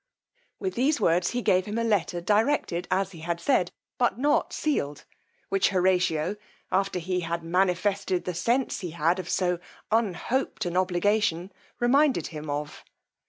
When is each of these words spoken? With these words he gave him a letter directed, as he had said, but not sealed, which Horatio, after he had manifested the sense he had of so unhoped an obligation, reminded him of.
With 0.57 0.73
these 0.73 0.99
words 0.99 1.29
he 1.29 1.43
gave 1.43 1.67
him 1.67 1.77
a 1.77 1.83
letter 1.83 2.21
directed, 2.21 2.87
as 2.89 3.11
he 3.11 3.19
had 3.19 3.39
said, 3.39 3.71
but 3.99 4.17
not 4.17 4.51
sealed, 4.51 5.05
which 5.49 5.69
Horatio, 5.69 6.37
after 6.71 6.97
he 6.97 7.19
had 7.19 7.43
manifested 7.43 8.25
the 8.25 8.33
sense 8.33 8.79
he 8.79 8.89
had 8.97 9.19
of 9.19 9.29
so 9.29 9.59
unhoped 9.91 10.65
an 10.65 10.75
obligation, 10.75 11.51
reminded 11.79 12.25
him 12.33 12.49
of. 12.49 12.83